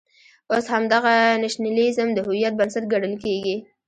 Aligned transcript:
اوس 0.53 0.65
همدغه 0.73 1.15
نېشنلېزم 1.43 2.09
د 2.13 2.19
هویت 2.25 2.53
بنسټ 2.59 2.83
ګڼل 2.93 3.13
کېږي. 3.23 3.55